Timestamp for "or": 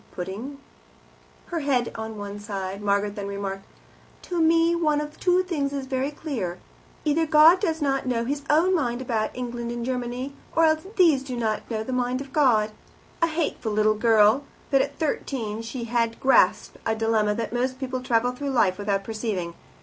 10.55-10.65